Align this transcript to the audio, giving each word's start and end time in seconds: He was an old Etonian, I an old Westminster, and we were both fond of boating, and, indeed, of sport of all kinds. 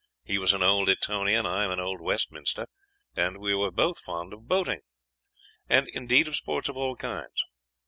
He 0.23 0.39
was 0.39 0.51
an 0.51 0.63
old 0.63 0.89
Etonian, 0.89 1.45
I 1.45 1.71
an 1.71 1.79
old 1.79 2.01
Westminster, 2.01 2.65
and 3.15 3.37
we 3.37 3.53
were 3.53 3.69
both 3.69 3.99
fond 3.99 4.33
of 4.33 4.47
boating, 4.47 4.81
and, 5.69 5.87
indeed, 5.89 6.27
of 6.27 6.35
sport 6.35 6.69
of 6.69 6.75
all 6.75 6.95
kinds. 6.95 7.39